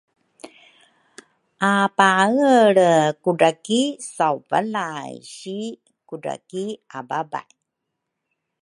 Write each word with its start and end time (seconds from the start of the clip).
apaelre 1.73 2.93
kudra 3.23 3.51
ki 3.65 3.81
sawvalay 4.15 5.13
si 5.35 5.57
kudra 6.07 6.35
ki 6.49 6.65
ababay 6.97 7.49